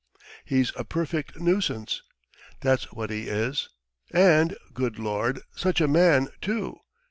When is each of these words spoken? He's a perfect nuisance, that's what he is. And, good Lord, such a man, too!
He's 0.45 0.73
a 0.75 0.83
perfect 0.83 1.39
nuisance, 1.39 2.01
that's 2.61 2.91
what 2.91 3.11
he 3.11 3.27
is. 3.27 3.69
And, 4.11 4.57
good 4.73 4.97
Lord, 4.97 5.41
such 5.53 5.79
a 5.79 5.87
man, 5.87 6.29
too! 6.41 6.79